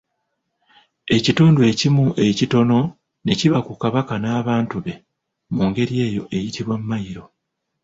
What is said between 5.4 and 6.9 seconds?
mu ngeri eyo eyitibwa